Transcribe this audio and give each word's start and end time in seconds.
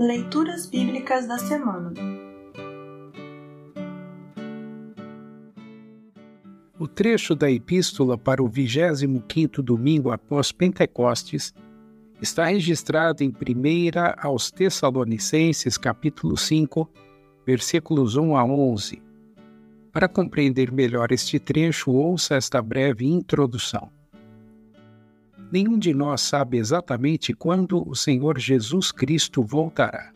Leituras 0.00 0.64
Bíblicas 0.64 1.28
da 1.28 1.36
Semana 1.36 1.92
O 6.78 6.88
trecho 6.88 7.34
da 7.34 7.50
epístola 7.50 8.16
para 8.16 8.42
o 8.42 8.48
25º 8.48 9.60
domingo 9.60 10.10
após 10.10 10.52
Pentecostes 10.52 11.52
está 12.18 12.46
registrado 12.46 13.22
em 13.22 13.28
1 13.28 13.32
aos 14.26 14.50
Tessalonicenses, 14.50 15.76
capítulo 15.76 16.34
5, 16.34 16.90
versículos 17.46 18.16
1 18.16 18.38
a 18.38 18.42
11. 18.42 19.02
Para 19.92 20.08
compreender 20.08 20.72
melhor 20.72 21.12
este 21.12 21.38
trecho, 21.38 21.90
ouça 21.90 22.36
esta 22.36 22.62
breve 22.62 23.04
introdução. 23.04 23.92
Nenhum 25.52 25.78
de 25.78 25.92
nós 25.92 26.20
sabe 26.20 26.58
exatamente 26.58 27.34
quando 27.34 27.88
o 27.88 27.94
Senhor 27.96 28.38
Jesus 28.38 28.92
Cristo 28.92 29.42
voltará. 29.42 30.12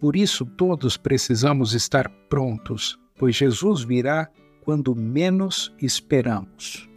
Por 0.00 0.16
isso, 0.16 0.46
todos 0.46 0.96
precisamos 0.96 1.74
estar 1.74 2.08
prontos, 2.28 2.98
pois 3.16 3.36
Jesus 3.36 3.84
virá 3.84 4.28
quando 4.64 4.96
menos 4.96 5.72
esperamos. 5.80 6.88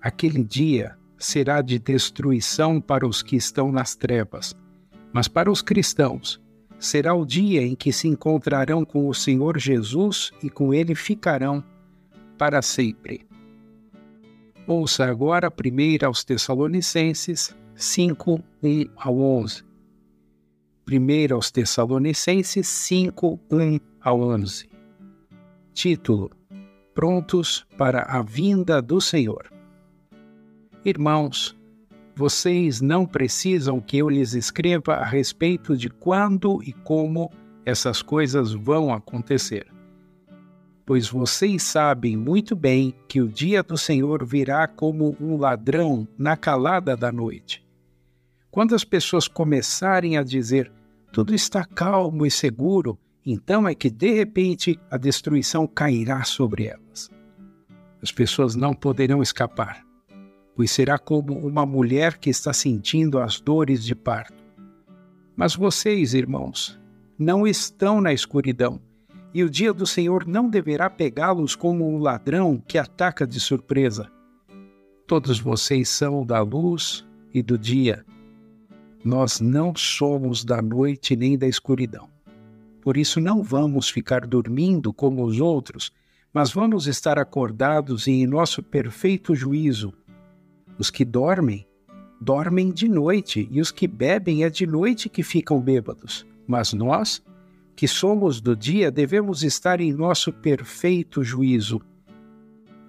Aquele 0.00 0.42
dia 0.42 0.96
será 1.18 1.60
de 1.60 1.78
destruição 1.78 2.80
para 2.80 3.06
os 3.06 3.22
que 3.22 3.36
estão 3.36 3.70
nas 3.70 3.94
trevas, 3.94 4.54
mas 5.12 5.28
para 5.28 5.50
os 5.50 5.60
cristãos 5.60 6.40
será 6.78 7.14
o 7.14 7.26
dia 7.26 7.62
em 7.62 7.74
que 7.74 7.92
se 7.92 8.08
encontrarão 8.08 8.84
com 8.84 9.08
o 9.08 9.14
Senhor 9.14 9.58
Jesus 9.58 10.30
e 10.42 10.48
com 10.48 10.72
ele 10.72 10.94
ficarão 10.94 11.62
para 12.38 12.62
sempre. 12.62 13.27
Ouça 14.70 15.06
agora 15.06 15.50
primeiro 15.50 16.06
aos 16.06 16.22
Tessalonicenses 16.22 17.56
5, 17.74 18.44
1 18.62 18.84
ao 18.98 19.18
11. 19.18 19.64
Primeiro 20.84 21.36
aos 21.36 21.50
Tessalonicenses 21.50 22.68
5, 22.68 23.40
1 23.50 23.80
ao 23.98 24.20
11. 24.20 24.68
Título: 25.72 26.30
Prontos 26.92 27.66
para 27.78 28.02
a 28.02 28.20
vinda 28.20 28.82
do 28.82 29.00
Senhor. 29.00 29.50
Irmãos, 30.84 31.56
vocês 32.14 32.82
não 32.82 33.06
precisam 33.06 33.80
que 33.80 33.96
eu 33.96 34.10
lhes 34.10 34.34
escreva 34.34 34.96
a 34.96 35.04
respeito 35.06 35.74
de 35.78 35.88
quando 35.88 36.62
e 36.62 36.74
como 36.74 37.32
essas 37.64 38.02
coisas 38.02 38.52
vão 38.52 38.92
acontecer. 38.92 39.66
Pois 40.88 41.10
vocês 41.10 41.62
sabem 41.62 42.16
muito 42.16 42.56
bem 42.56 42.94
que 43.06 43.20
o 43.20 43.28
dia 43.28 43.62
do 43.62 43.76
Senhor 43.76 44.24
virá 44.24 44.66
como 44.66 45.14
um 45.20 45.36
ladrão 45.36 46.08
na 46.16 46.34
calada 46.34 46.96
da 46.96 47.12
noite. 47.12 47.62
Quando 48.50 48.74
as 48.74 48.84
pessoas 48.84 49.28
começarem 49.28 50.16
a 50.16 50.22
dizer 50.22 50.72
tudo 51.12 51.34
está 51.34 51.62
calmo 51.62 52.24
e 52.24 52.30
seguro, 52.30 52.98
então 53.26 53.68
é 53.68 53.74
que 53.74 53.90
de 53.90 54.14
repente 54.14 54.80
a 54.90 54.96
destruição 54.96 55.66
cairá 55.66 56.24
sobre 56.24 56.64
elas. 56.64 57.10
As 58.02 58.10
pessoas 58.10 58.56
não 58.56 58.72
poderão 58.72 59.22
escapar 59.22 59.86
pois 60.58 60.72
será 60.72 60.98
como 60.98 61.38
uma 61.38 61.64
mulher 61.64 62.18
que 62.18 62.28
está 62.28 62.52
sentindo 62.52 63.20
as 63.20 63.38
dores 63.40 63.84
de 63.84 63.94
parto. 63.94 64.42
Mas 65.36 65.54
vocês, 65.54 66.14
irmãos, 66.14 66.76
não 67.16 67.46
estão 67.46 68.00
na 68.00 68.12
escuridão, 68.12 68.80
e 69.32 69.44
o 69.44 69.50
dia 69.50 69.72
do 69.72 69.86
Senhor 69.86 70.26
não 70.26 70.48
deverá 70.48 70.88
pegá-los 70.88 71.54
como 71.54 71.88
um 71.88 71.98
ladrão 71.98 72.62
que 72.66 72.78
ataca 72.78 73.26
de 73.26 73.38
surpresa. 73.38 74.10
Todos 75.06 75.38
vocês 75.38 75.88
são 75.88 76.24
da 76.24 76.40
luz 76.40 77.06
e 77.32 77.42
do 77.42 77.58
dia. 77.58 78.04
Nós 79.04 79.40
não 79.40 79.74
somos 79.74 80.44
da 80.44 80.60
noite 80.60 81.14
nem 81.16 81.38
da 81.38 81.46
escuridão. 81.46 82.08
Por 82.80 82.96
isso 82.96 83.20
não 83.20 83.42
vamos 83.42 83.88
ficar 83.88 84.26
dormindo 84.26 84.92
como 84.92 85.24
os 85.24 85.40
outros, 85.40 85.92
mas 86.32 86.52
vamos 86.52 86.86
estar 86.86 87.18
acordados 87.18 88.06
e 88.06 88.12
em 88.12 88.26
nosso 88.26 88.62
perfeito 88.62 89.34
juízo 89.34 89.92
os 90.78 90.90
que 90.90 91.04
dormem, 91.04 91.66
dormem 92.20 92.70
de 92.70 92.88
noite, 92.88 93.48
e 93.50 93.60
os 93.60 93.72
que 93.72 93.88
bebem 93.88 94.44
é 94.44 94.50
de 94.50 94.64
noite 94.66 95.08
que 95.08 95.24
ficam 95.24 95.60
bêbados. 95.60 96.24
Mas 96.46 96.72
nós, 96.72 97.22
que 97.78 97.86
somos 97.86 98.40
do 98.40 98.56
dia, 98.56 98.90
devemos 98.90 99.44
estar 99.44 99.80
em 99.80 99.92
nosso 99.92 100.32
perfeito 100.32 101.22
juízo. 101.22 101.80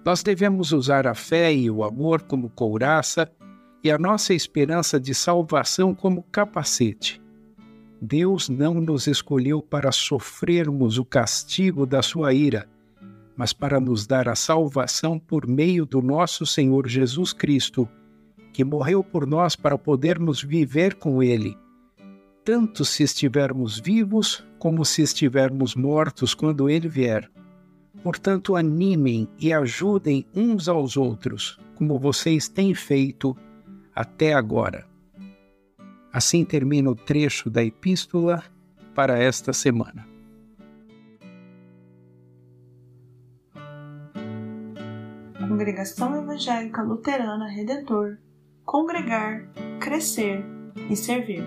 Nós 0.04 0.20
devemos 0.20 0.72
usar 0.72 1.06
a 1.06 1.14
fé 1.14 1.54
e 1.54 1.70
o 1.70 1.84
amor 1.84 2.22
como 2.22 2.50
couraça 2.50 3.30
e 3.84 3.88
a 3.88 3.96
nossa 3.96 4.34
esperança 4.34 4.98
de 4.98 5.14
salvação 5.14 5.94
como 5.94 6.24
capacete. 6.24 7.22
Deus 8.02 8.48
não 8.48 8.74
nos 8.80 9.06
escolheu 9.06 9.62
para 9.62 9.92
sofrermos 9.92 10.98
o 10.98 11.04
castigo 11.04 11.86
da 11.86 12.02
sua 12.02 12.34
ira 12.34 12.68
mas 13.36 13.54
para 13.54 13.80
nos 13.80 14.06
dar 14.06 14.28
a 14.28 14.34
salvação 14.34 15.18
por 15.18 15.46
meio 15.46 15.86
do 15.86 16.02
nosso 16.02 16.44
Senhor 16.44 16.86
Jesus 16.86 17.32
Cristo, 17.32 17.88
que 18.52 18.62
morreu 18.62 19.02
por 19.02 19.26
nós 19.26 19.56
para 19.56 19.78
podermos 19.78 20.42
viver 20.42 20.96
com 20.96 21.22
Ele, 21.22 21.56
tanto 22.44 22.84
se 22.84 23.02
estivermos 23.02 23.78
vivos 23.78 24.44
como 24.58 24.84
se 24.84 25.02
estivermos 25.02 25.74
mortos 25.74 26.34
quando 26.34 26.68
Ele 26.68 26.88
vier. 26.88 27.30
Portanto, 28.02 28.56
animem 28.56 29.28
e 29.38 29.52
ajudem 29.52 30.26
uns 30.34 30.68
aos 30.68 30.96
outros, 30.96 31.58
como 31.74 31.98
vocês 31.98 32.48
têm 32.48 32.74
feito 32.74 33.36
até 33.94 34.32
agora. 34.32 34.86
Assim 36.12 36.44
termina 36.44 36.90
o 36.90 36.94
trecho 36.94 37.50
da 37.50 37.62
epístola 37.62 38.42
para 38.94 39.18
esta 39.18 39.52
semana. 39.52 40.08
Congregação 45.38 46.16
Evangélica 46.16 46.82
Luterana 46.82 47.48
Redentor 47.48 48.18
Congregar, 48.64 49.48
Crescer 49.80 50.44
e 50.88 50.94
Servir. 50.94 51.44